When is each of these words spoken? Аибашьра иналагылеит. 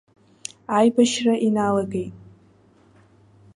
Аибашьра 0.77 1.35
иналагылеит. 1.47 2.13